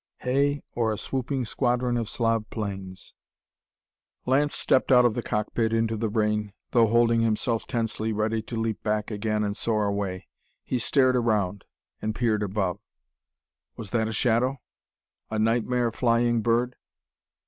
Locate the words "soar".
9.55-9.85